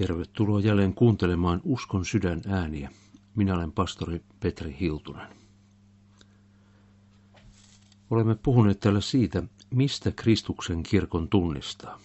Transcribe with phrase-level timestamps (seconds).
[0.00, 2.90] Tervetuloa jälleen kuuntelemaan Uskon sydän ääniä.
[3.36, 5.28] Minä olen pastori Petri Hiltunen.
[8.10, 12.00] Olemme puhuneet täällä siitä, mistä Kristuksen kirkon tunnistaa.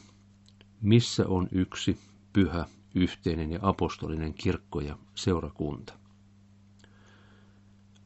[0.81, 1.97] Missä on yksi,
[2.33, 5.93] pyhä, yhteinen ja apostolinen kirkko ja seurakunta.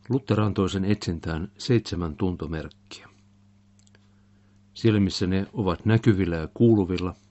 [0.10, 3.10] Luther antoi sen etsintään seitsemän tuntomerkkiä.
[4.74, 7.16] Siellä, missä ne ovat näkyvillä ja kuuluvilla–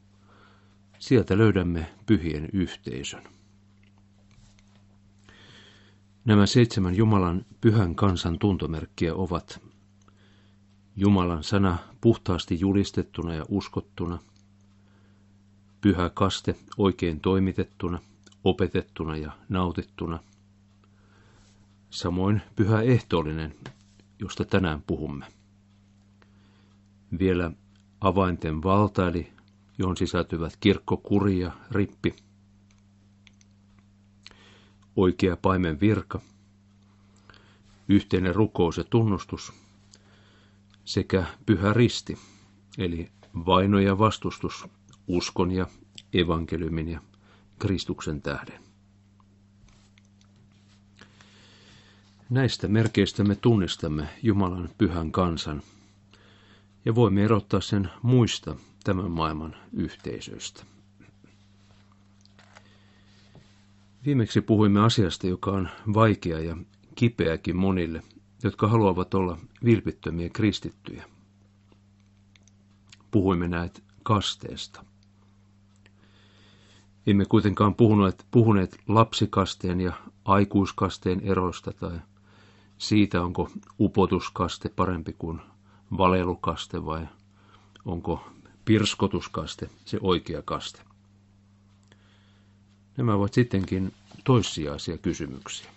[0.99, 3.23] Sieltä löydämme pyhien yhteisön.
[6.25, 9.61] Nämä seitsemän Jumalan pyhän kansan tuntomerkkiä ovat
[10.97, 14.19] Jumalan sana puhtaasti julistettuna ja uskottuna,
[15.81, 17.99] pyhä kaste oikein toimitettuna,
[18.45, 20.19] opetettuna ja nautittuna,
[21.91, 23.55] samoin pyhä ehtoollinen,
[24.19, 25.27] josta tänään puhumme.
[27.19, 27.51] Vielä
[28.01, 29.33] avainten valta eli
[29.79, 32.17] johon sisältyvät kirkkokuri ja rippi,
[34.97, 36.21] oikea paimen virka,
[37.89, 39.53] yhteinen rukous ja tunnustus
[40.85, 42.19] sekä pyhä risti,
[42.79, 43.09] eli
[43.47, 44.67] vaino ja vastustus
[45.07, 45.67] uskon ja
[46.13, 47.01] evankeliumin ja
[47.59, 48.63] Kristuksen tähden.
[52.31, 55.63] Näistä merkeistä me tunnistamme Jumalan pyhän kansan
[56.85, 60.65] ja voimme erottaa sen muista tämän maailman yhteisöistä.
[64.07, 66.57] Viimeksi puhuimme asiasta, joka on vaikea ja
[66.95, 68.03] kipeäkin monille,
[68.43, 71.05] jotka haluavat olla vilpittömiä kristittyjä.
[73.11, 74.85] Puhuimme näet kasteesta.
[77.07, 79.93] Emme kuitenkaan puhuneet, puhuneet lapsikasteen ja
[80.25, 81.99] aikuiskasteen eroista tai
[82.79, 85.41] siitä, onko upotuskaste parempi kuin
[85.99, 87.09] valelukaste vai
[87.85, 88.31] onko
[88.69, 90.81] pirskotuskaste, se oikea kaste.
[92.97, 95.71] Nämä ovat sittenkin toissijaisia kysymyksiä.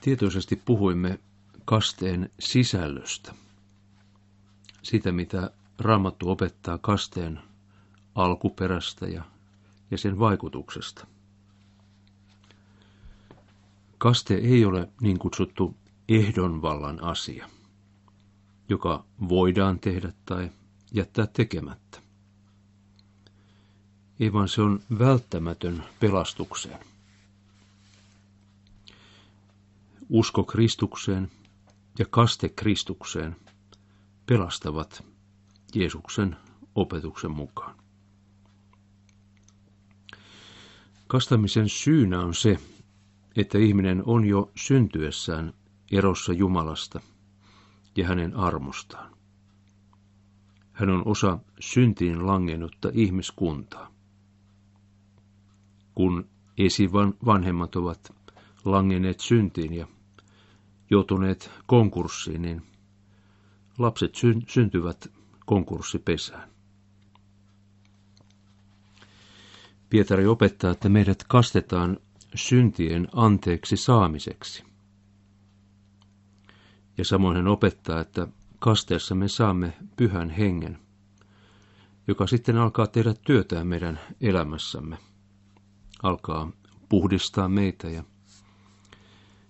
[0.00, 1.18] Tietoisesti puhuimme
[1.64, 3.34] kasteen sisällöstä,
[4.82, 7.40] sitä mitä Raamattu opettaa kasteen
[8.14, 9.24] alkuperästä ja,
[9.90, 11.06] ja sen vaikutuksesta.
[13.98, 15.74] Kaste ei ole niin kutsuttu
[16.08, 17.48] ehdonvallan asia
[18.68, 20.50] joka voidaan tehdä tai
[20.92, 22.00] jättää tekemättä.
[24.20, 26.78] Ei vaan se on välttämätön pelastukseen.
[30.08, 31.30] Usko Kristukseen
[31.98, 33.36] ja kaste Kristukseen
[34.26, 35.04] pelastavat
[35.74, 36.36] Jeesuksen
[36.74, 37.76] opetuksen mukaan.
[41.06, 42.58] Kastamisen syynä on se,
[43.36, 45.52] että ihminen on jo syntyessään
[45.92, 47.00] erossa Jumalasta–
[47.96, 49.16] ja hänen armostaan.
[50.72, 53.92] Hän on osa syntiin langennutta ihmiskuntaa.
[55.94, 58.14] Kun esivan vanhemmat ovat
[58.64, 59.86] langenneet syntiin ja
[60.90, 62.62] joutuneet konkurssiin, niin
[63.78, 64.14] lapset
[64.48, 65.12] syntyvät
[65.46, 66.50] konkurssipesään.
[69.90, 71.96] Pietari opettaa, että meidät kastetaan
[72.34, 74.65] syntien anteeksi saamiseksi.
[76.98, 80.78] Ja samoin hän opettaa, että kasteessa me saamme pyhän hengen,
[82.08, 84.98] joka sitten alkaa tehdä työtään meidän elämässämme.
[86.02, 86.52] Alkaa
[86.88, 88.04] puhdistaa meitä ja,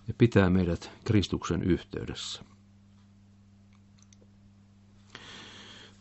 [0.09, 2.45] ja pitää meidät Kristuksen yhteydessä.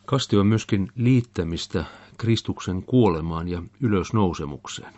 [0.06, 1.84] Kaste on myöskin liittämistä
[2.18, 4.94] Kristuksen kuolemaan ja ylösnousemukseen.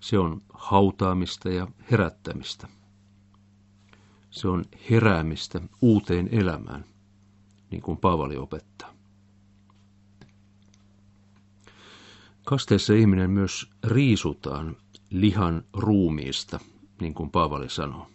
[0.00, 2.68] Se on hautaamista ja herättämistä.
[4.36, 6.84] Se on heräämistä uuteen elämään,
[7.70, 8.94] niin kuin Paavali opettaa.
[12.44, 14.76] Kasteessa ihminen myös riisutaan
[15.10, 16.60] lihan ruumiista,
[17.00, 18.06] niin kuin Paavali sanoo.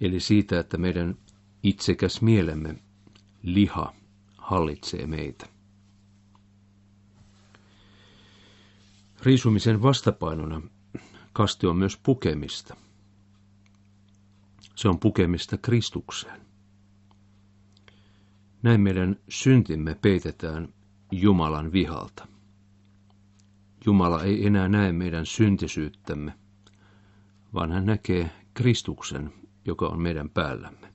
[0.00, 1.16] Eli siitä, että meidän
[1.62, 2.78] itsekäs mielemme
[3.42, 3.94] liha
[4.38, 5.46] hallitsee meitä.
[9.22, 10.62] Riisumisen vastapainona
[11.32, 12.76] kaste on myös pukemista–
[14.74, 16.40] se on pukemista Kristukseen.
[18.62, 20.68] Näin meidän syntimme peitetään
[21.12, 22.28] Jumalan vihalta.
[23.86, 26.32] Jumala ei enää näe meidän syntisyyttämme,
[27.54, 29.32] vaan hän näkee Kristuksen,
[29.64, 30.92] joka on meidän päällämme.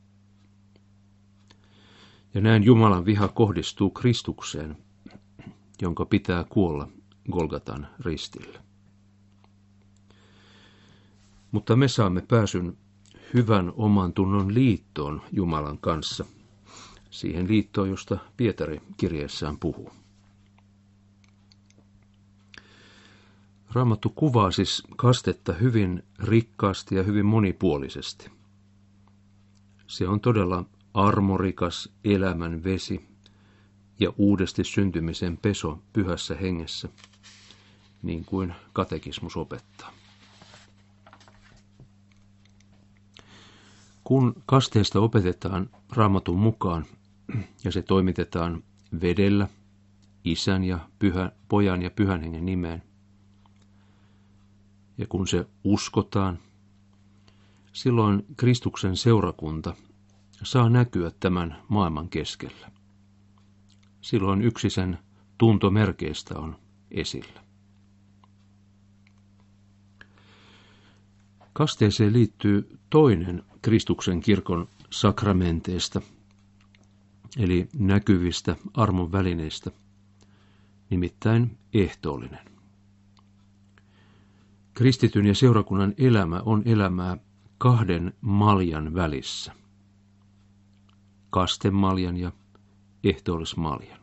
[2.33, 4.77] Ja näin Jumalan viha kohdistuu Kristukseen,
[5.81, 6.87] jonka pitää kuolla
[7.31, 8.59] Golgatan ristillä.
[11.51, 12.77] Mutta me saamme pääsyn
[13.33, 16.25] hyvän oman tunnon liittoon Jumalan kanssa,
[17.09, 19.91] siihen liittoon, josta Pietari kirjeessään puhuu.
[23.73, 28.31] Raamattu kuvaa siis kastetta hyvin rikkaasti ja hyvin monipuolisesti.
[29.87, 33.05] Se on todella armorikas elämän vesi
[33.99, 36.89] ja uudesti syntymisen peso pyhässä hengessä,
[38.03, 39.91] niin kuin katekismus opettaa.
[44.07, 46.85] Kun kasteesta opetetaan raamatun mukaan
[47.63, 48.63] ja se toimitetaan
[49.01, 49.47] vedellä,
[50.23, 52.83] isän ja pyhä, pojan ja pyhän hengen nimeen,
[54.97, 56.39] ja kun se uskotaan,
[57.73, 59.73] silloin Kristuksen seurakunta
[60.43, 62.71] saa näkyä tämän maailman keskellä.
[64.01, 64.99] Silloin yksi sen
[65.37, 66.55] tuntomerkeistä on
[66.91, 67.43] esillä.
[71.53, 76.01] Kasteeseen liittyy toinen Kristuksen kirkon sakramenteista,
[77.37, 79.71] eli näkyvistä armon välineistä,
[80.89, 82.49] nimittäin ehtoollinen.
[84.73, 87.17] Kristityn ja seurakunnan elämä on elämää
[87.57, 89.53] kahden maljan välissä.
[91.29, 92.31] Kastemaljan ja
[93.03, 93.99] ehtoollismaljan.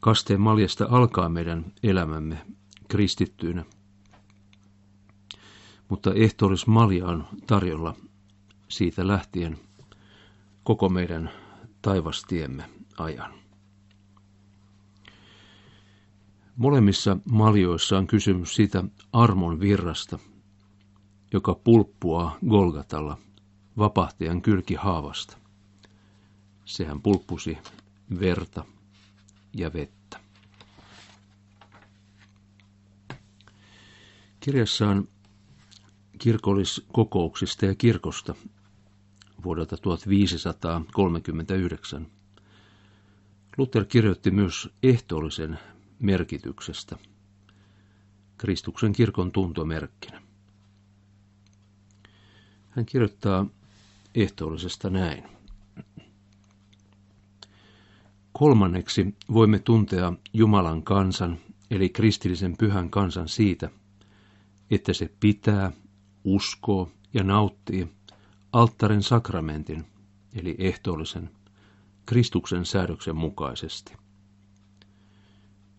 [0.00, 2.46] Kasteen maljasta alkaa meidän elämämme
[2.88, 3.64] kristittyinä–
[5.90, 7.94] mutta ehtoollismalja on tarjolla
[8.68, 9.58] siitä lähtien
[10.64, 11.30] koko meidän
[11.82, 12.64] taivastiemme
[12.98, 13.34] ajan.
[16.56, 20.18] Molemmissa maljoissa on kysymys siitä armon virrasta,
[21.32, 23.18] joka pulppua Golgatalla
[23.78, 25.36] vapahtajan kylkihaavasta.
[26.64, 27.58] Sehän pulppusi
[28.20, 28.64] verta
[29.54, 30.20] ja vettä.
[34.40, 35.08] Kirjassaan
[36.20, 38.34] kirkolliskokouksista ja kirkosta
[39.44, 42.06] vuodelta 1539.
[43.56, 45.58] Luther kirjoitti myös ehtoollisen
[45.98, 46.96] merkityksestä
[48.38, 50.22] Kristuksen kirkon tuntomerkkinä.
[52.70, 53.46] Hän kirjoittaa
[54.14, 55.24] ehtoollisesta näin.
[58.32, 61.38] Kolmanneksi voimme tuntea Jumalan kansan,
[61.70, 63.70] eli kristillisen pyhän kansan siitä,
[64.70, 65.72] että se pitää
[66.24, 67.88] uskoo ja nauttii
[68.52, 69.84] alttarin sakramentin,
[70.34, 71.30] eli ehtoollisen,
[72.06, 73.92] Kristuksen säädöksen mukaisesti.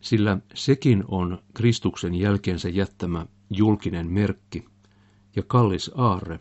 [0.01, 4.65] Sillä sekin on Kristuksen jälkeensä jättämä julkinen merkki
[5.35, 6.39] ja kallis aarre,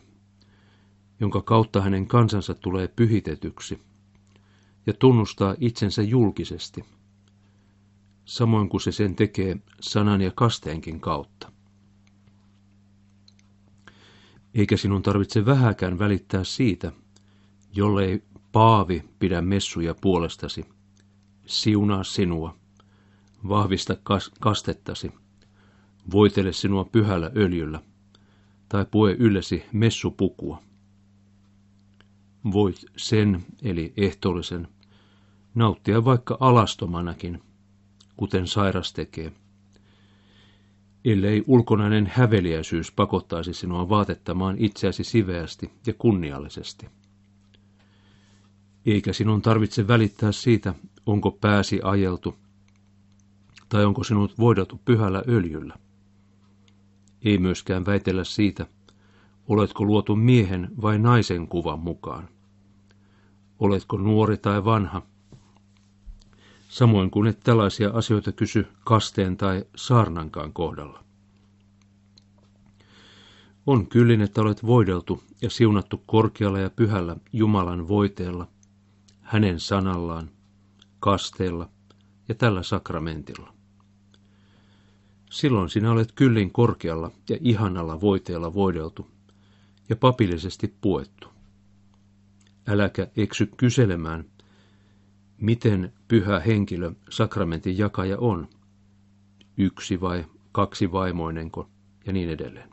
[1.19, 3.81] jonka kautta hänen kansansa tulee pyhitetyksi
[4.85, 6.85] ja tunnustaa itsensä julkisesti,
[8.25, 11.50] samoin kuin se sen tekee sanan ja kasteenkin kautta
[14.55, 16.91] eikä sinun tarvitse vähäkään välittää siitä,
[17.75, 20.65] jollei Paavi pidä messuja puolestasi,
[21.45, 22.57] siunaa sinua,
[23.49, 25.11] vahvista kas- kastettasi,
[26.11, 27.79] voitele sinua pyhällä öljyllä,
[28.69, 30.61] tai pue yllesi messupukua.
[32.51, 34.67] Voit sen, eli ehtoollisen,
[35.55, 37.43] nauttia vaikka alastomanakin,
[38.17, 39.33] kuten sairas tekee,
[41.05, 46.87] ellei ulkonainen häveliäisyys pakottaisi sinua vaatettamaan itseäsi siveästi ja kunniallisesti.
[48.85, 50.73] Eikä sinun tarvitse välittää siitä,
[51.05, 52.35] onko pääsi ajeltu,
[53.69, 55.75] tai onko sinut voideltu pyhällä öljyllä.
[57.25, 58.65] Ei myöskään väitellä siitä,
[59.47, 62.27] oletko luotu miehen vai naisen kuvan mukaan.
[63.59, 65.01] Oletko nuori tai vanha,
[66.71, 71.03] samoin kuin et tällaisia asioita kysy kasteen tai saarnankaan kohdalla.
[73.67, 78.47] On kyllin, että olet voideltu ja siunattu korkealla ja pyhällä Jumalan voiteella,
[79.21, 80.29] hänen sanallaan,
[80.99, 81.69] kasteella
[82.29, 83.53] ja tällä sakramentilla.
[85.31, 89.07] Silloin sinä olet kyllin korkealla ja ihanalla voiteella voideltu
[89.89, 91.27] ja papillisesti puettu.
[92.67, 94.25] Äläkä eksy kyselemään,
[95.41, 98.47] miten pyhä henkilö sakramentin jakaja on,
[99.57, 101.69] yksi vai kaksi vaimoinenko
[102.05, 102.69] ja niin edelleen.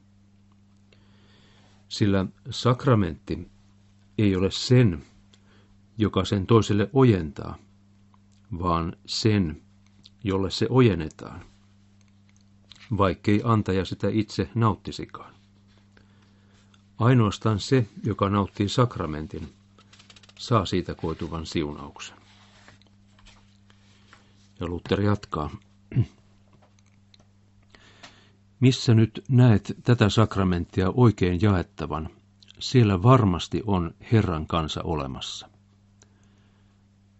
[1.88, 3.48] Sillä sakramentti
[4.18, 5.02] ei ole sen,
[5.98, 7.56] joka sen toiselle ojentaa,
[8.58, 9.62] vaan sen,
[10.24, 11.40] jolle se ojennetaan,
[12.98, 15.34] vaikkei antaja sitä itse nauttisikaan.
[16.98, 19.48] Ainoastaan se, joka nauttii sakramentin,
[20.38, 22.17] saa siitä koituvan siunauksen.
[24.60, 25.50] Ja Luther jatkaa.
[28.60, 32.08] Missä nyt näet tätä sakramenttia oikein jaettavan,
[32.58, 35.48] siellä varmasti on Herran kansa olemassa.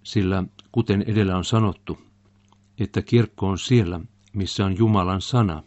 [0.03, 1.99] Sillä, kuten edellä on sanottu,
[2.79, 4.01] että kirkko on siellä,
[4.33, 5.63] missä on Jumalan sana,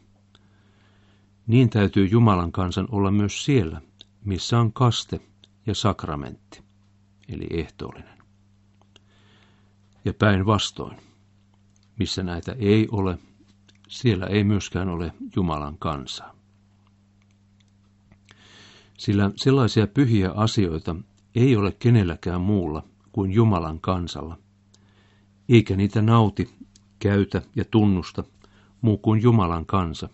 [1.47, 3.81] niin täytyy Jumalan kansan olla myös siellä,
[4.25, 5.19] missä on kaste
[5.65, 6.63] ja sakramentti,
[7.29, 8.17] eli ehtoollinen.
[10.05, 10.97] Ja päinvastoin,
[12.01, 13.17] missä näitä ei ole,
[13.87, 16.35] siellä ei myöskään ole Jumalan kansaa.
[18.97, 20.95] Sillä sellaisia pyhiä asioita
[21.35, 24.37] ei ole kenelläkään muulla kuin Jumalan kansalla,
[25.49, 26.49] eikä niitä nauti,
[26.99, 28.23] käytä ja tunnusta
[28.81, 30.09] muu kuin Jumalan kansa,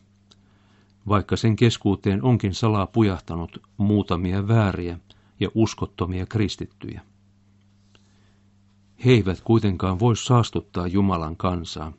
[1.07, 4.99] vaikka sen keskuuteen onkin salaa pujahtanut muutamia vääriä
[5.39, 7.01] ja uskottomia kristittyjä.
[9.05, 11.93] He eivät kuitenkaan voi saastuttaa Jumalan kansaa,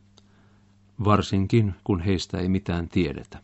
[1.05, 3.43] varsinkin kun heistä ei mitään tiedetä.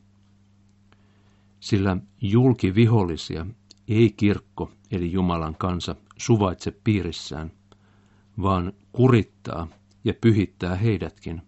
[1.60, 3.46] Sillä julkivihollisia
[3.88, 7.52] ei kirkko eli Jumalan kansa suvaitse piirissään,
[8.42, 9.68] vaan kurittaa
[10.04, 11.42] ja pyhittää heidätkin,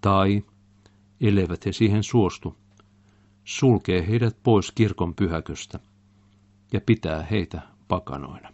[0.00, 0.44] tai,
[1.20, 2.56] elevät he siihen suostu,
[3.44, 5.80] sulkee heidät pois kirkon pyhäköstä
[6.72, 8.53] ja pitää heitä pakanoina.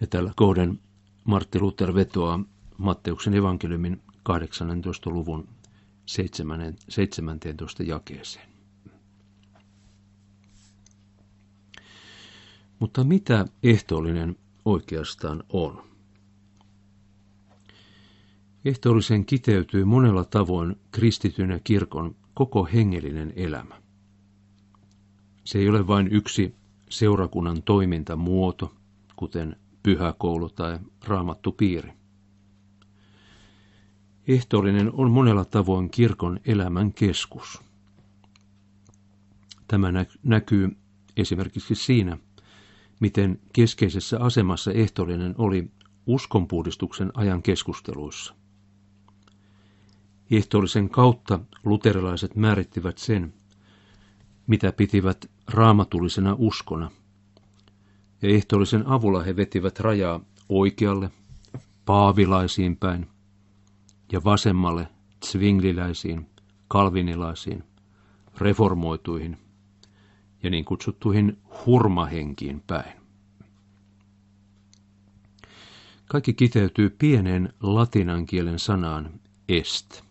[0.00, 0.80] Ja tällä kohden
[1.24, 2.40] Martti Luther vetoaa
[2.78, 5.10] Matteuksen evankeliumin 18.
[5.10, 5.48] luvun
[6.06, 7.82] 17.
[7.82, 8.48] jakeeseen.
[12.78, 15.82] Mutta mitä ehtoollinen oikeastaan on?
[18.64, 23.82] Ehtoollisen kiteytyy monella tavoin kristityn ja kirkon koko hengellinen elämä.
[25.44, 26.54] Se ei ole vain yksi
[26.90, 28.74] seurakunnan toimintamuoto,
[29.16, 31.92] kuten pyhäkoulu tai raamattu piiri.
[34.28, 37.62] Ehtoollinen on monella tavoin kirkon elämän keskus.
[39.68, 40.76] Tämä näkyy
[41.16, 42.18] esimerkiksi siinä,
[43.00, 45.70] miten keskeisessä asemassa ehtoollinen oli
[46.06, 48.34] uskonpuhdistuksen ajan keskusteluissa.
[50.30, 53.34] Ehtoollisen kautta luterilaiset määrittivät sen,
[54.46, 56.90] mitä pitivät raamatullisena uskona.
[58.24, 61.10] Ja ehtoollisen avulla he vetivät rajaa oikealle,
[61.84, 63.06] paavilaisiin päin,
[64.12, 64.88] ja vasemmalle,
[65.24, 66.26] zwingliläisiin,
[66.68, 67.64] kalvinilaisiin,
[68.38, 69.38] reformoituihin
[70.42, 72.92] ja niin kutsuttuihin hurmahenkiin päin.
[76.06, 80.02] Kaikki kiteytyy pieneen latinan kielen sanaan est,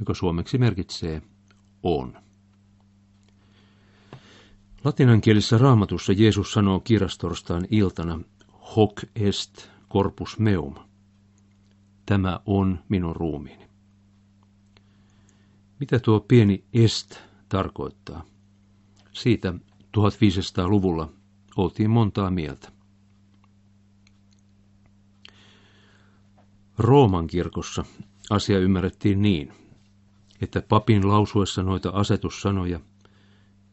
[0.00, 1.22] joka suomeksi merkitsee
[1.82, 2.18] on.
[4.84, 8.20] Latiнаnkielisessä raamatussa Jeesus sanoo kirjastorstaan iltana
[8.76, 10.74] hoc est corpus meum.
[12.06, 13.66] Tämä on minun ruumiini.
[15.80, 18.24] Mitä tuo pieni est tarkoittaa?
[19.12, 19.54] Siitä
[19.98, 21.12] 1500-luvulla
[21.56, 22.72] oltiin montaa mieltä.
[26.78, 27.84] Rooman kirkossa
[28.30, 29.52] asia ymmärrettiin niin,
[30.40, 32.80] että papin lausuessa noita asetussanoja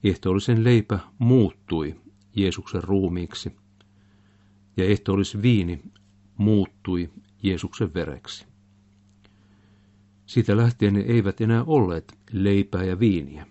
[0.03, 1.96] ehtoollisen leipä muuttui
[2.36, 3.56] Jeesuksen ruumiiksi
[4.77, 5.84] ja ehtoollis viini
[6.38, 7.10] muuttui
[7.44, 8.46] Jeesuksen vereksi.
[10.25, 13.48] Siitä lähtien ne eivät enää olleet leipää ja viiniä,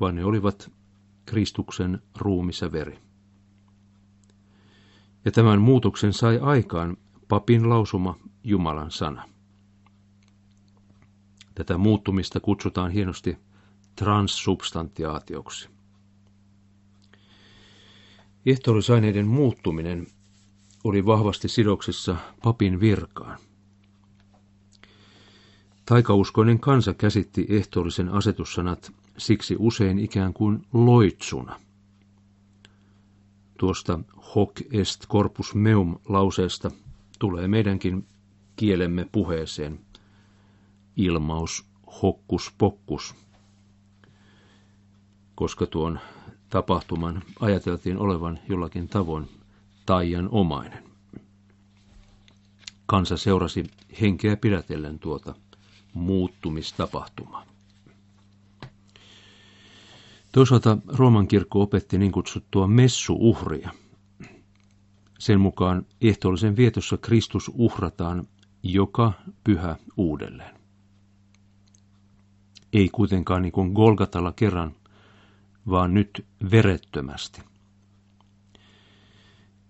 [0.00, 0.72] vaan ne olivat
[1.26, 2.98] Kristuksen ruumissa veri.
[5.24, 6.96] Ja tämän muutoksen sai aikaan
[7.28, 9.28] papin lausuma Jumalan sana.
[11.54, 13.36] Tätä muuttumista kutsutaan hienosti
[13.96, 15.68] transsubstantiaatioksi.
[18.46, 20.06] Ehtoollisaineiden muuttuminen
[20.84, 23.38] oli vahvasti sidoksissa papin virkaan.
[25.84, 31.60] Taikauskoinen kansa käsitti ehtoollisen asetussanat siksi usein ikään kuin loitsuna.
[33.58, 34.00] Tuosta
[34.34, 36.70] hoc est corpus meum lauseesta
[37.18, 38.06] tulee meidänkin
[38.56, 39.80] kielemme puheeseen
[40.96, 41.64] ilmaus
[42.02, 43.14] hokkus pokkus,
[45.42, 46.00] koska tuon
[46.48, 49.28] tapahtuman ajateltiin olevan jollakin tavoin
[49.86, 50.84] taian omainen.
[52.86, 53.64] Kansa seurasi
[54.00, 55.34] henkeä pidätellen tuota
[55.94, 57.46] muuttumistapahtumaa.
[60.32, 63.70] Toisaalta Rooman kirkko opetti niin kutsuttua messuuhria.
[65.18, 68.28] Sen mukaan ehtoollisen vietossa Kristus uhrataan
[68.62, 69.12] joka
[69.44, 70.54] pyhä uudelleen.
[72.72, 74.74] Ei kuitenkaan niin kuin Golgatalla kerran,
[75.70, 77.42] vaan nyt verettömästi.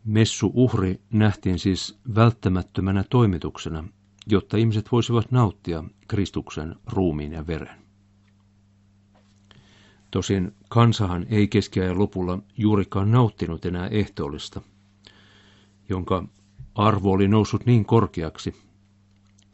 [0.04, 3.84] Messu-uhri nähtiin siis välttämättömänä toimituksena,
[4.26, 7.82] jotta ihmiset voisivat nauttia Kristuksen ruumiin ja veren.
[10.10, 14.60] Tosin kansahan ei keskiajan lopulla juurikaan nauttinut enää ehtoollista,
[15.88, 16.24] jonka
[16.74, 18.54] arvo oli noussut niin korkeaksi,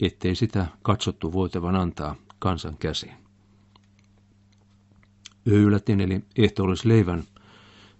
[0.03, 3.28] ettei sitä katsottu voitavan antaa kansan käsiin.
[5.51, 7.25] Öylätin eli ehtoollisleivän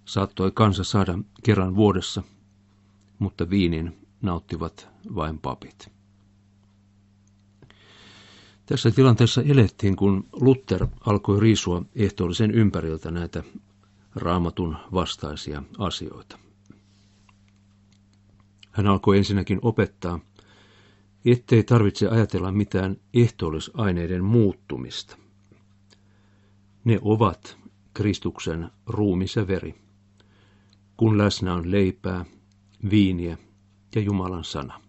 [0.05, 2.23] saattoi kansa saada kerran vuodessa,
[3.19, 5.89] mutta viinin nauttivat vain papit.
[8.67, 13.43] Tässä tilanteessa elettiin, kun Luther alkoi riisua ehtoollisen ympäriltä näitä
[14.15, 16.39] raamatun vastaisia asioita.
[18.71, 20.21] Hän alkoi ensinnäkin opettaa,
[21.25, 25.17] ettei tarvitse ajatella mitään ehtoollisaineiden muuttumista.
[26.89, 27.59] Ne ovat
[27.95, 29.75] Kristuksen ruumis ja veri,
[30.97, 32.25] kun läsnä on leipää,
[32.91, 33.39] viiniä
[33.95, 34.81] ja Jumalan sana.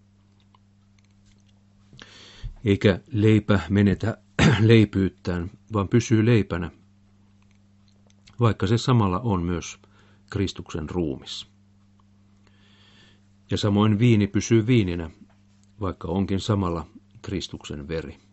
[2.66, 4.18] Eikä leipä menetä
[4.60, 6.72] leipyyttään, vaan pysyy leipänä,
[8.40, 9.80] vaikka se samalla on myös
[10.30, 11.48] Kristuksen ruumis.
[13.52, 15.10] Ja samoin viini pysyy viininä,
[15.82, 16.88] vaikka onkin samalla
[17.22, 18.29] Kristuksen veri.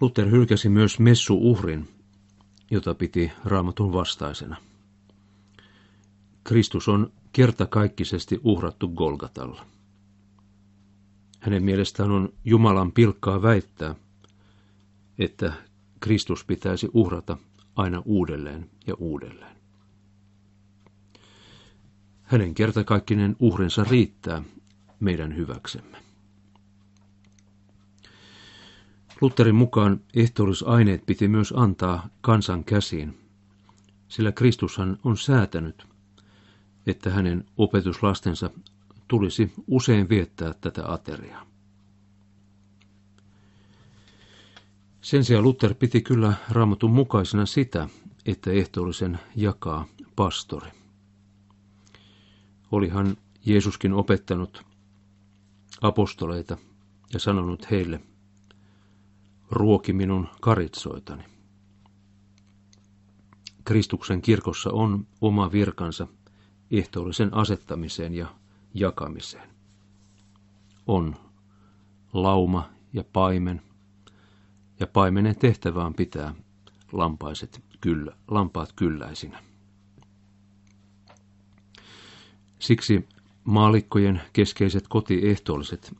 [0.00, 1.88] Luther hylkäsi myös messuuhrin,
[2.70, 4.56] jota piti raamatun vastaisena.
[6.44, 9.66] Kristus on kertakaikkisesti uhrattu Golgatalla.
[11.40, 13.94] Hänen mielestään on Jumalan pilkkaa väittää,
[15.18, 15.52] että
[16.00, 17.36] Kristus pitäisi uhrata
[17.76, 19.56] aina uudelleen ja uudelleen.
[22.22, 24.42] Hänen kertakaikkinen uhrinsa riittää
[25.00, 26.07] meidän hyväksemme.
[29.20, 33.18] Lutherin mukaan ehtoollisaineet piti myös antaa kansan käsiin,
[34.08, 35.86] sillä Kristushan on säätänyt,
[36.86, 38.50] että hänen opetuslastensa
[39.08, 41.46] tulisi usein viettää tätä ateriaa.
[45.00, 47.88] Sen sijaan Luther piti kyllä raamatun mukaisena sitä,
[48.26, 50.70] että ehtoollisen jakaa pastori.
[52.72, 54.64] Olihan Jeesuskin opettanut
[55.80, 56.58] apostoleita
[57.12, 58.00] ja sanonut heille,
[59.50, 61.22] ruoki minun karitsoitani.
[63.64, 66.06] Kristuksen kirkossa on oma virkansa
[66.70, 68.34] ehtoollisen asettamiseen ja
[68.74, 69.48] jakamiseen.
[70.86, 71.16] On
[72.12, 73.62] lauma ja paimen,
[74.80, 76.34] ja paimenen tehtävä on pitää
[76.92, 79.42] lampaiset kyllä, lampaat kylläisinä.
[82.58, 83.08] Siksi
[83.44, 85.96] maalikkojen keskeiset kotiehtoolliset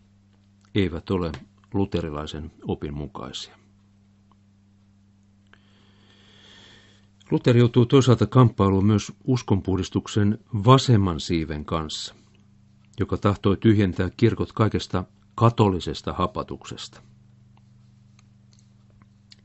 [0.74, 1.32] eivät ole
[1.74, 3.58] luterilaisen opin mukaisia.
[7.30, 12.14] Luther joutuu toisaalta kamppailuun myös uskonpuhdistuksen vasemman siiven kanssa,
[13.00, 15.04] joka tahtoi tyhjentää kirkot kaikesta
[15.34, 17.02] katolisesta hapatuksesta.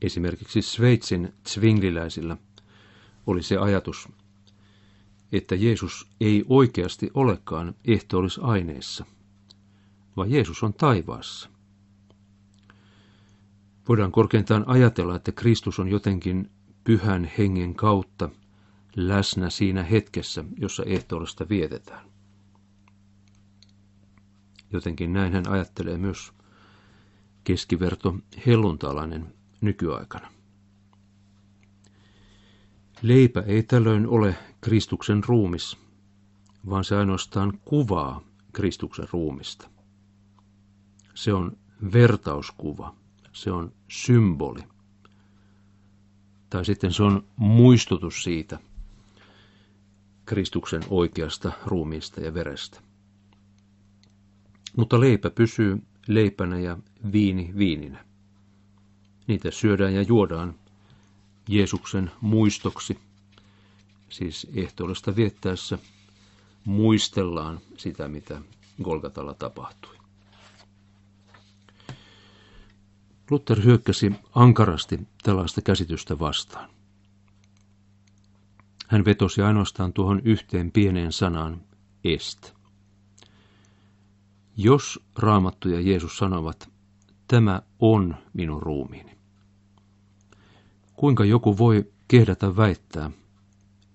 [0.02, 2.36] Esimerkiksi Sveitsin zwingliläisillä
[3.26, 4.08] oli se ajatus,
[5.32, 9.04] että Jeesus ei oikeasti olekaan ehtoollisaineissa,
[10.16, 11.53] vaan Jeesus on taivaassa.
[13.88, 16.50] Voidaan korkeintaan ajatella, että Kristus on jotenkin
[16.84, 18.30] pyhän hengen kautta
[18.96, 22.06] läsnä siinä hetkessä, jossa ehtoollista vietetään.
[24.72, 26.32] Jotenkin näin hän ajattelee myös
[27.44, 28.16] keskiverto
[28.46, 30.30] helluntalainen nykyaikana.
[33.02, 35.76] Leipä ei tällöin ole Kristuksen ruumis,
[36.70, 38.20] vaan se ainoastaan kuvaa
[38.52, 39.70] Kristuksen ruumista.
[41.14, 41.56] Se on
[41.92, 42.94] vertauskuva,
[43.34, 44.60] se on symboli.
[46.50, 48.58] Tai sitten se on muistutus siitä
[50.26, 52.80] Kristuksen oikeasta ruumiista ja verestä.
[54.76, 56.78] Mutta leipä pysyy leipänä ja
[57.12, 58.04] viini viininä.
[59.26, 60.54] Niitä syödään ja juodaan
[61.48, 62.98] Jeesuksen muistoksi,
[64.08, 65.78] siis ehtoollista viettäessä
[66.64, 68.40] muistellaan sitä, mitä
[68.82, 70.03] Golgatalla tapahtui.
[73.30, 76.70] Luther hyökkäsi ankarasti tällaista käsitystä vastaan.
[78.88, 81.60] Hän vetosi ainoastaan tuohon yhteen pieneen sanaan
[82.04, 82.52] est.
[84.56, 86.70] Jos Raamattu ja Jeesus sanovat,
[87.28, 89.14] tämä on minun ruumiini,
[90.96, 93.10] Kuinka joku voi kehdata väittää,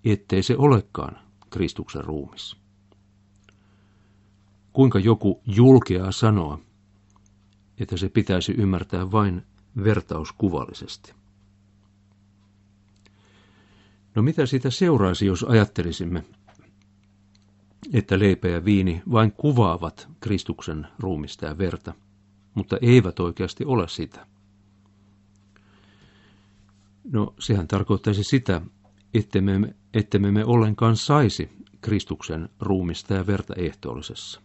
[0.06, 2.56] ettei se olekaan Kristuksen ruumis?
[4.74, 6.60] Kuinka joku julkeaa sanoa,
[7.80, 9.44] että se pitäisi ymmärtää vain
[9.84, 11.14] vertauskuvallisesti?
[14.16, 16.24] No mitä siitä seuraisi, jos ajattelisimme,
[17.94, 21.94] että leipä ja viini vain kuvaavat Kristuksen ruumista ja verta,
[22.54, 24.28] mutta eivät oikeasti ole sitä?
[27.12, 28.62] No sehän tarkoittaisi sitä,
[29.14, 31.50] ettemme, ettemme me ollenkaan saisi
[31.82, 34.42] Kristuksen ruumista ja verta ehtoollisessa.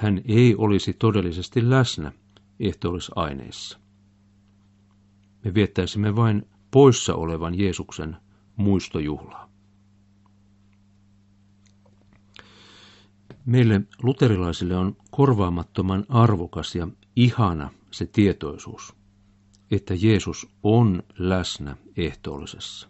[0.00, 2.12] Hän ei olisi todellisesti läsnä
[2.60, 3.78] ehtoollisaineissa.
[5.44, 8.16] Me viettäisimme vain poissa olevan Jeesuksen
[8.56, 9.50] muistojuhlaa.
[13.44, 18.94] Meille luterilaisille on korvaamattoman arvokas ja ihana se tietoisuus,
[19.70, 22.88] että Jeesus on läsnä ehtoollisessa.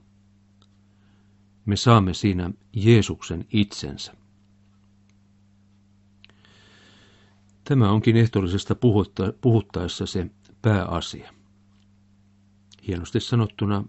[1.67, 4.20] Me saamme siinä Jeesuksen itsensä.
[7.71, 8.77] Tämä onkin ehtoollisesta
[9.41, 10.27] puhuttaessa se
[10.63, 11.33] pääasia.
[12.87, 13.85] Hienosti sanottuna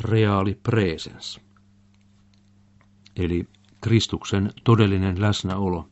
[0.00, 1.40] reaali presens,
[3.16, 3.48] eli
[3.80, 5.88] Kristuksen todellinen läsnäolo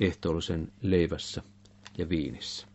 [0.00, 1.42] ehtoollisen leivässä
[1.98, 2.66] ja viinissä.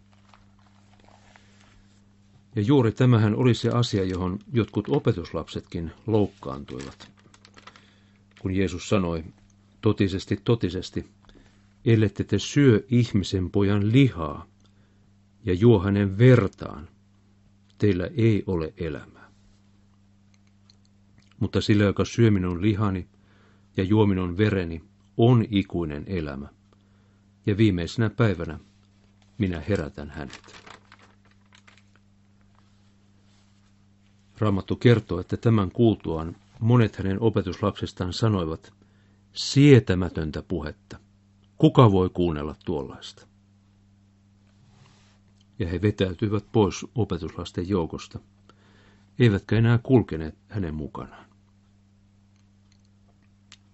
[2.56, 7.12] Ja juuri tämähän oli se asia, johon jotkut opetuslapsetkin loukkaantuivat.
[8.40, 9.24] Kun Jeesus sanoi,
[9.82, 11.13] totisesti, totisesti,
[11.86, 14.48] ellette te syö ihmisen pojan lihaa
[15.46, 16.88] ja juo hänen vertaan,
[17.78, 19.32] teillä ei ole elämää.
[21.40, 23.08] Mutta sillä, joka syö minun lihani
[23.78, 24.84] ja juo minun vereni,
[25.18, 26.48] on ikuinen elämä.
[27.46, 28.60] Ja viimeisenä päivänä
[29.38, 30.42] minä herätän hänet.
[34.40, 38.74] Raamattu kertoo, että tämän kuultuaan monet hänen opetuslapsistaan sanoivat,
[39.34, 41.03] sietämätöntä puhetta.
[41.58, 43.28] Kuka voi kuunnella tuollaista?
[45.60, 48.20] Ja he vetäytyivät pois opetuslasten joukosta,
[49.20, 51.26] eivätkä enää kulkeneet hänen mukanaan.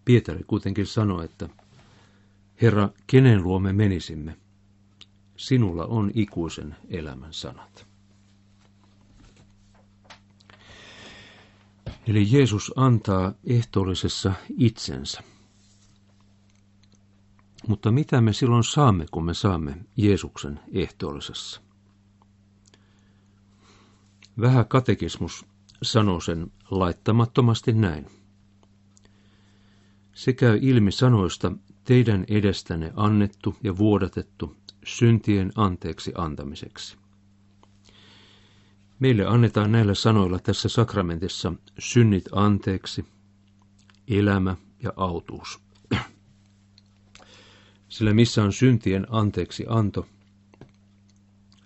[0.06, 1.50] Pietari kuitenkin sanoi, että
[2.62, 4.38] Herra, kenen luo me menisimme?
[5.38, 7.86] Sinulla on ikuisen elämän sanat.
[12.08, 15.24] Eli Jeesus antaa ehtoollisessa itsensä.
[17.68, 21.62] Mutta mitä me silloin saamme, kun me saamme Jeesuksen ehtoollisessa?
[24.42, 25.46] Vähä katekismus
[25.84, 28.06] sanoo sen laittamattomasti näin.
[30.14, 31.52] Se käy ilmi sanoista
[31.84, 36.98] teidän edestänne annettu ja vuodatettu syntien anteeksi antamiseksi.
[39.00, 43.06] Meille annetaan näillä sanoilla tässä sakramentissa synnit anteeksi,
[44.08, 45.69] elämä ja autuus.
[47.90, 50.08] Sillä missä on syntien anteeksi anto,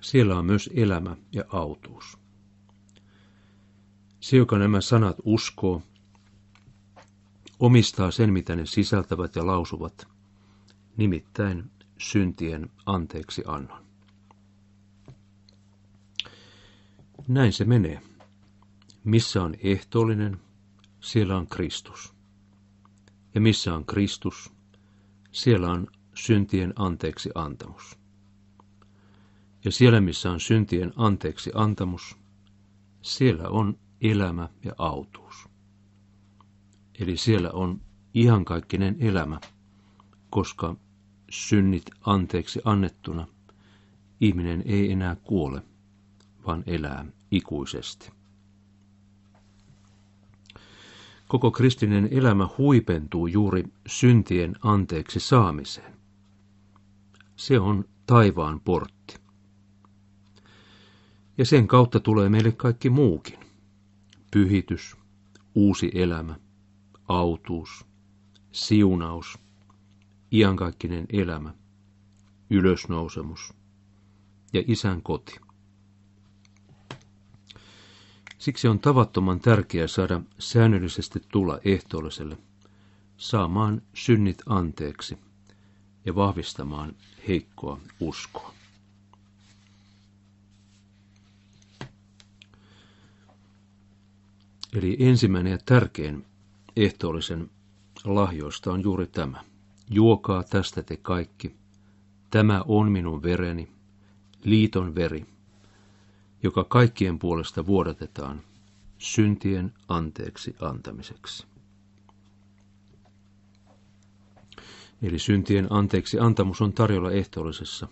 [0.02, 2.18] siellä on myös elämä ja autuus.
[4.20, 5.82] Se, joka nämä sanat uskoo,
[7.60, 10.08] omistaa sen, mitä ne sisältävät ja lausuvat,
[10.98, 13.84] nimittäin syntien anteeksi annon.
[17.28, 18.02] Näin se menee.
[19.04, 20.40] Missä on ehtoollinen,
[21.02, 22.14] siellä on Kristus.
[23.36, 24.52] Ja missä on Kristus,
[25.32, 28.00] siellä on syntien anteeksi antamus.
[29.66, 32.18] Ja siellä, missä on syntien anteeksi antamus,
[33.02, 35.50] siellä on elämä ja autuus.
[37.00, 37.82] Eli siellä on
[38.16, 39.40] iankaikkinen elämä,
[40.30, 40.76] koska
[41.30, 43.28] synnit anteeksi annettuna
[44.22, 45.62] ihminen ei enää kuole,
[46.48, 48.12] vaan elää ikuisesti.
[51.28, 56.03] Koko kristinen elämä huipentuu juuri syntien anteeksi saamiseen.
[57.36, 59.16] Se on taivaan portti.
[61.38, 63.40] Ja sen kautta tulee meille kaikki muukin.
[64.32, 64.96] Pyhitys,
[65.56, 66.40] uusi elämä,
[67.08, 67.86] autuus,
[68.52, 69.40] siunaus,
[70.32, 71.54] iankaikkinen elämä,
[72.50, 73.54] ylösnousemus
[74.54, 75.36] ja isän koti.
[78.38, 82.38] Siksi on tavattoman tärkeää saada säännöllisesti tulla ehtoolliselle,
[83.18, 85.18] saamaan synnit anteeksi
[86.06, 86.96] ja vahvistamaan
[87.28, 88.54] heikkoa uskoa.
[94.74, 96.26] Eli ensimmäinen ja tärkein
[96.76, 97.50] ehtoollisen
[98.04, 99.44] lahjoista on juuri tämä.
[99.90, 101.56] Juokaa tästä te kaikki.
[102.30, 103.72] Tämä on minun vereni,
[104.44, 105.26] liiton veri,
[106.44, 108.42] joka kaikkien puolesta vuodatetaan
[108.98, 111.53] syntien anteeksi antamiseksi.
[115.04, 117.88] Eli syntien anteeksi antamus on tarjolla ehtoollisessa,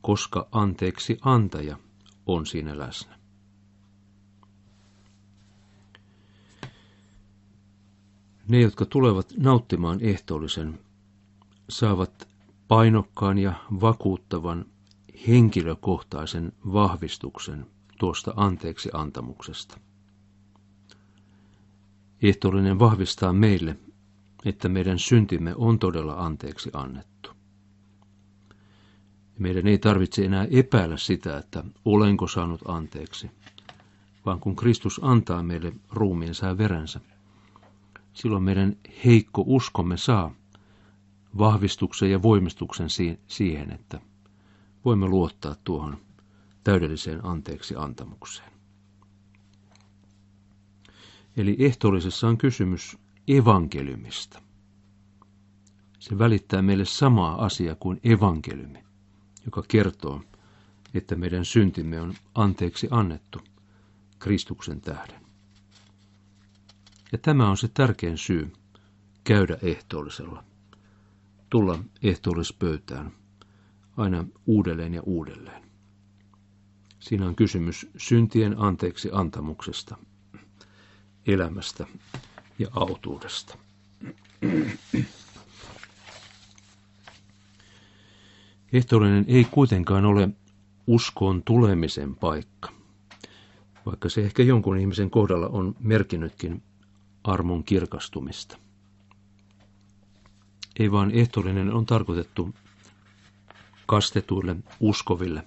[0.00, 1.76] koska anteeksi antaja
[2.26, 3.18] on siinä läsnä.
[8.48, 10.78] Ne, jotka tulevat nauttimaan ehtoollisen,
[11.68, 12.28] saavat
[12.68, 14.64] painokkaan ja vakuuttavan
[15.28, 17.66] henkilökohtaisen vahvistuksen
[17.98, 19.80] tuosta anteeksi antamuksesta.
[22.22, 23.76] Ehtoollinen vahvistaa meille,
[24.44, 27.30] että meidän syntimme on todella anteeksi annettu.
[29.38, 33.30] Meidän ei tarvitse enää epäillä sitä, että olenko saanut anteeksi,
[34.26, 37.00] vaan kun Kristus antaa meille ruumiinsa ja verensä,
[38.12, 40.34] silloin meidän heikko uskomme saa
[41.38, 42.88] vahvistuksen ja voimistuksen
[43.26, 44.00] siihen, että
[44.84, 45.96] voimme luottaa tuohon
[46.64, 48.52] täydelliseen anteeksi antamukseen.
[51.36, 54.42] Eli ehtoollisessa on kysymys evankeliumista.
[55.98, 58.84] Se välittää meille samaa asiaa kuin evankeliumi,
[59.44, 60.22] joka kertoo,
[60.94, 63.38] että meidän syntimme on anteeksi annettu
[64.18, 65.22] Kristuksen tähden.
[67.12, 68.52] Ja tämä on se tärkein syy
[69.24, 70.44] käydä ehtoollisella,
[71.50, 73.12] tulla ehtoollispöytään
[73.96, 75.62] aina uudelleen ja uudelleen.
[76.98, 79.96] Siinä on kysymys syntien anteeksi antamuksesta,
[81.26, 81.86] elämästä
[82.58, 83.58] ja autuudesta.
[88.72, 90.28] Ehtoollinen ei kuitenkaan ole
[90.86, 92.68] uskoon tulemisen paikka,
[93.86, 96.62] vaikka se ehkä jonkun ihmisen kohdalla on merkinnytkin
[97.24, 98.56] armon kirkastumista.
[100.78, 102.54] Ei vaan ehtoollinen on tarkoitettu
[103.86, 105.46] kastetuille uskoville,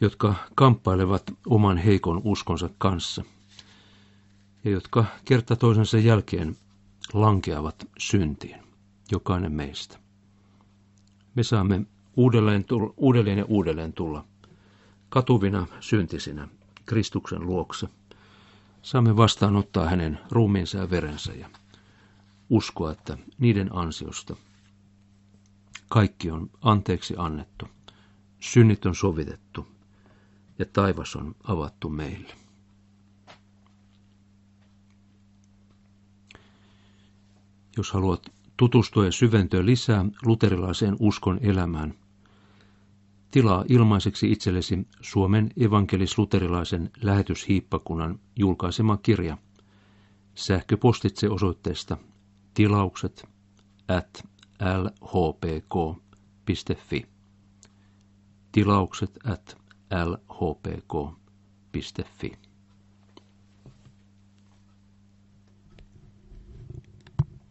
[0.00, 3.24] jotka kamppailevat oman heikon uskonsa kanssa
[4.64, 6.56] ja jotka kerta toisensa jälkeen
[7.12, 8.60] lankeavat syntiin,
[9.10, 9.98] jokainen meistä.
[11.34, 14.24] Me saamme uudelleen, tulla, uudelleen ja uudelleen tulla
[15.08, 16.48] katuvina syntisinä
[16.86, 17.88] Kristuksen luokse.
[18.82, 21.50] Saamme vastaanottaa hänen ruumiinsa ja verensä ja
[22.50, 24.36] uskoa, että niiden ansiosta
[25.88, 27.68] kaikki on anteeksi annettu,
[28.40, 29.66] synnit on sovitettu
[30.58, 32.47] ja taivas on avattu meille.
[37.78, 38.22] Jos haluat
[38.56, 41.94] tutustua ja syventyä lisää luterilaiseen uskon elämään,
[43.30, 49.38] tilaa ilmaiseksi itsellesi Suomen evankelis-luterilaisen lähetyshiippakunnan julkaisema kirja
[50.34, 51.96] sähköpostitse osoitteesta
[52.54, 53.28] tilaukset
[53.88, 54.24] at
[54.82, 55.86] lhpk.fi.
[58.52, 59.56] Tilaukset at
[60.04, 61.28] lhpk.fi.